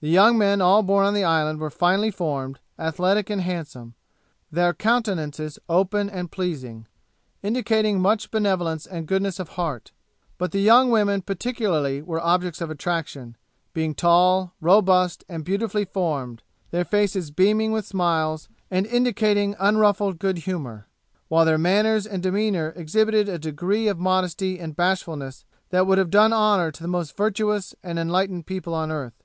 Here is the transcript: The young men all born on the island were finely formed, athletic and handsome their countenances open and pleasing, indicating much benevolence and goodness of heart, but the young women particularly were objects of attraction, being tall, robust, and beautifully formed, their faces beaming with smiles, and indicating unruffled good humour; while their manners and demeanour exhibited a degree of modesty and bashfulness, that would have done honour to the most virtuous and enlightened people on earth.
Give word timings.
The 0.00 0.08
young 0.08 0.36
men 0.36 0.60
all 0.60 0.82
born 0.82 1.06
on 1.06 1.14
the 1.14 1.22
island 1.22 1.60
were 1.60 1.70
finely 1.70 2.10
formed, 2.10 2.58
athletic 2.76 3.30
and 3.30 3.40
handsome 3.40 3.94
their 4.50 4.74
countenances 4.74 5.60
open 5.68 6.10
and 6.10 6.28
pleasing, 6.28 6.88
indicating 7.40 8.00
much 8.00 8.32
benevolence 8.32 8.84
and 8.84 9.06
goodness 9.06 9.38
of 9.38 9.50
heart, 9.50 9.92
but 10.38 10.50
the 10.50 10.58
young 10.58 10.90
women 10.90 11.22
particularly 11.22 12.02
were 12.02 12.18
objects 12.20 12.60
of 12.60 12.68
attraction, 12.68 13.36
being 13.72 13.94
tall, 13.94 14.52
robust, 14.60 15.22
and 15.28 15.44
beautifully 15.44 15.84
formed, 15.84 16.42
their 16.72 16.84
faces 16.84 17.30
beaming 17.30 17.70
with 17.70 17.86
smiles, 17.86 18.48
and 18.72 18.86
indicating 18.88 19.54
unruffled 19.60 20.18
good 20.18 20.38
humour; 20.38 20.88
while 21.28 21.44
their 21.44 21.58
manners 21.58 22.08
and 22.08 22.24
demeanour 22.24 22.72
exhibited 22.74 23.28
a 23.28 23.38
degree 23.38 23.86
of 23.86 24.00
modesty 24.00 24.58
and 24.58 24.74
bashfulness, 24.74 25.44
that 25.68 25.86
would 25.86 25.96
have 25.98 26.10
done 26.10 26.32
honour 26.32 26.72
to 26.72 26.82
the 26.82 26.88
most 26.88 27.16
virtuous 27.16 27.72
and 27.84 28.00
enlightened 28.00 28.46
people 28.46 28.74
on 28.74 28.90
earth. 28.90 29.22